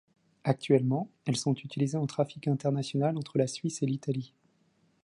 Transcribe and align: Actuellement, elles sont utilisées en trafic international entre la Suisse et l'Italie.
Actuellement, 0.43 1.09
elles 1.27 1.37
sont 1.37 1.53
utilisées 1.53 1.95
en 1.99 2.07
trafic 2.07 2.47
international 2.47 3.17
entre 3.17 3.37
la 3.37 3.45
Suisse 3.45 3.83
et 3.83 3.85
l'Italie. 3.85 4.33